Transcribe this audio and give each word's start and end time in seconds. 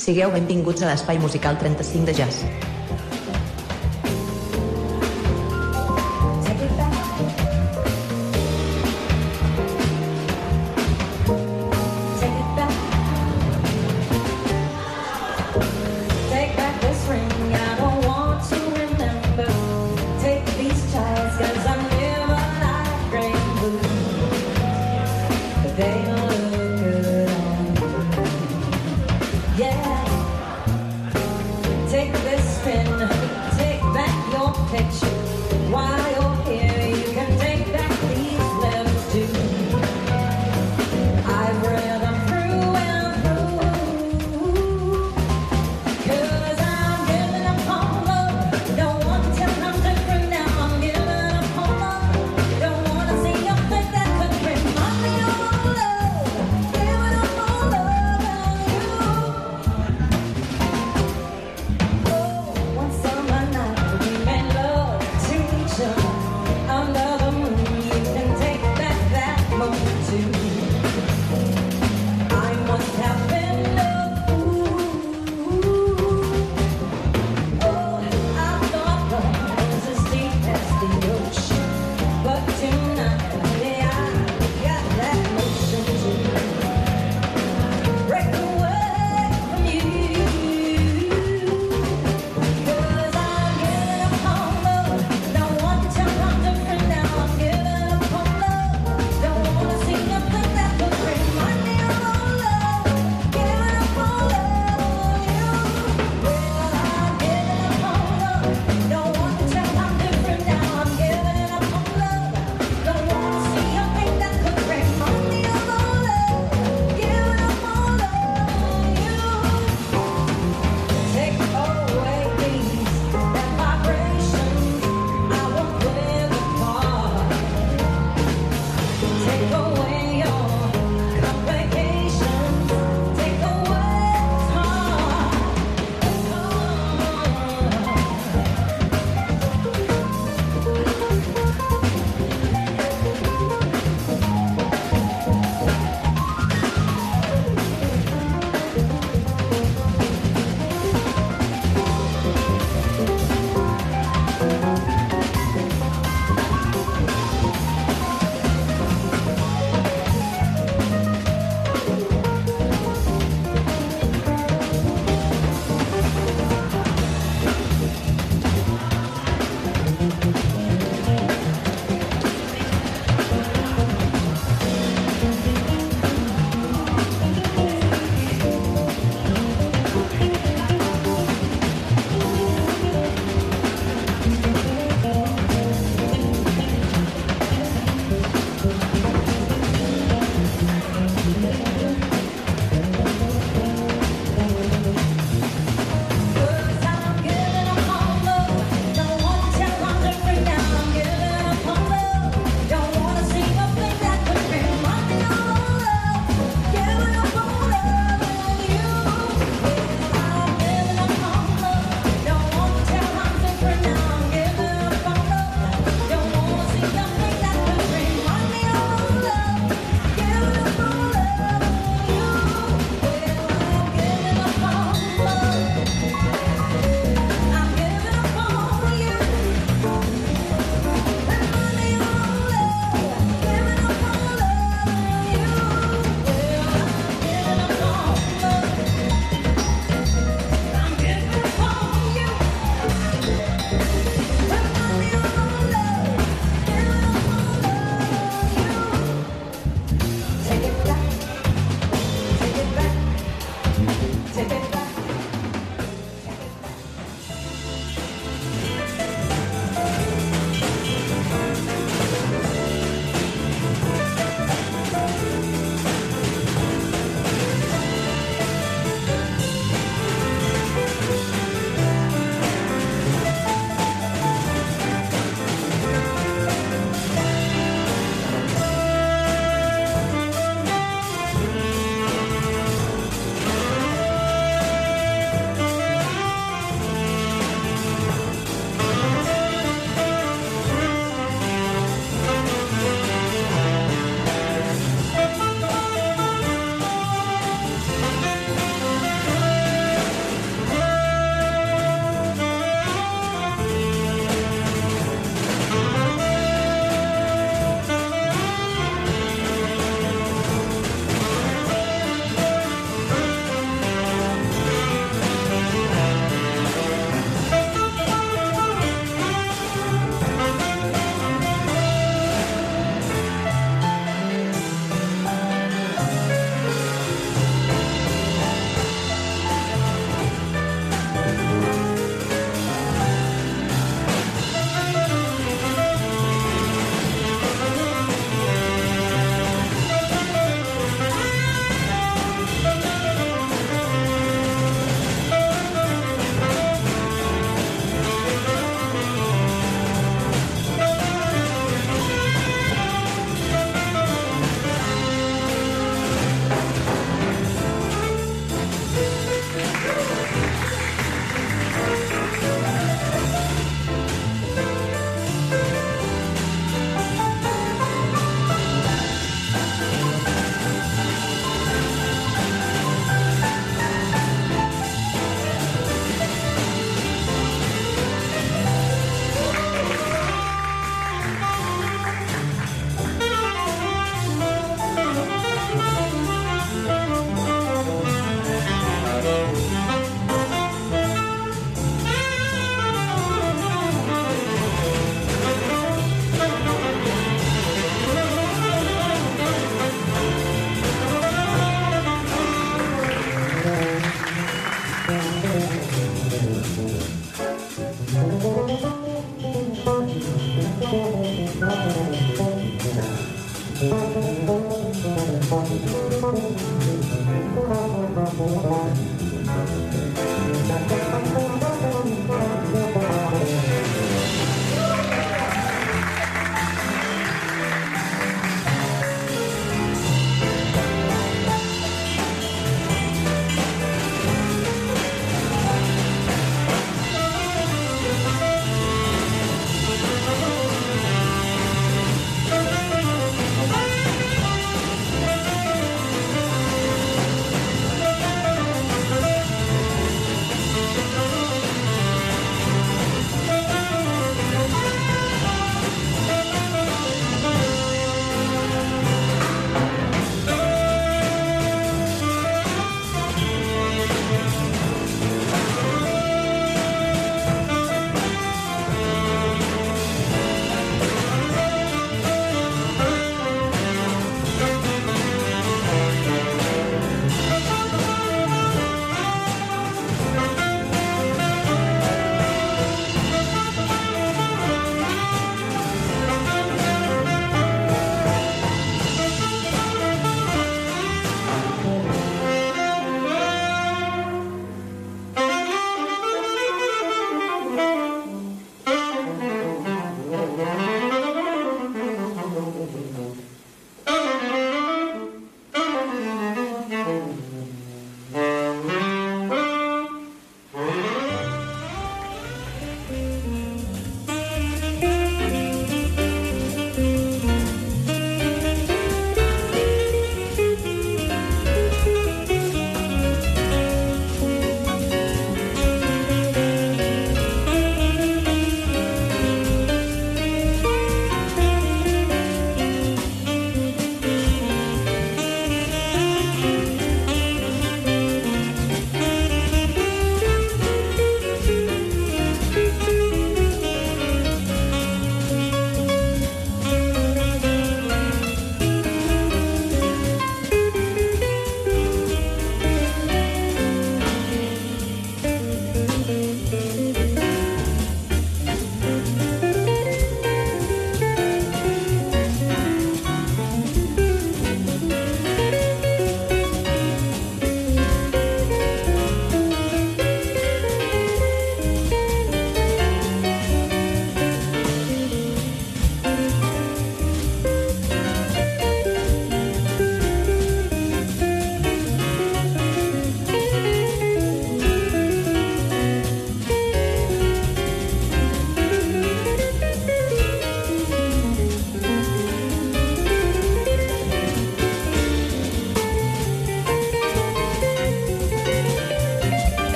Sigueu 0.00 0.30
benvinguts 0.32 0.80
a 0.80 0.88
l'Espai 0.88 1.20
Musical 1.20 1.58
35 1.60 2.06
de 2.08 2.14
Jazz. 2.22 2.69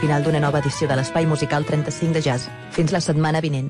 Final 0.00 0.24
d'una 0.24 0.40
nova 0.40 0.58
edició 0.64 0.88
de 0.88 0.96
l'Espai 0.98 1.28
Musical 1.28 1.68
35 1.68 2.16
de 2.16 2.24
Jazz. 2.24 2.48
Fins 2.72 2.92
la 2.96 3.04
setmana 3.04 3.44
vinent. 3.44 3.69